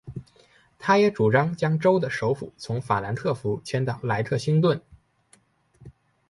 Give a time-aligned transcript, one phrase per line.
[0.79, 4.81] 他也主张将州的首府从法兰克福迁到莱克星顿。